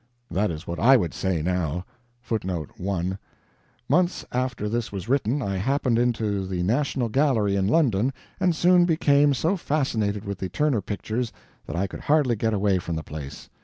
That 0.31 0.49
is 0.49 0.65
what 0.65 0.79
I 0.79 0.97
would 0.97 1.13
say, 1.13 1.43
now. 1.43 1.85
Months 3.87 4.25
after 4.31 4.67
this 4.67 4.91
was 4.91 5.07
written, 5.07 5.43
I 5.43 5.57
happened 5.57 5.99
into 5.99 6.47
the 6.47 6.63
National 6.63 7.07
Gallery 7.07 7.55
in 7.55 7.67
London, 7.67 8.11
and 8.39 8.55
soon 8.55 8.85
became 8.85 9.35
so 9.35 9.55
fascinated 9.55 10.25
with 10.25 10.39
the 10.39 10.49
Turner 10.49 10.81
pictures 10.81 11.31
that 11.67 11.75
I 11.75 11.85
could 11.85 11.99
hardly 11.99 12.35
get 12.35 12.51
away 12.51 12.79
from 12.79 12.95
the 12.95 13.03
place. 13.03 13.47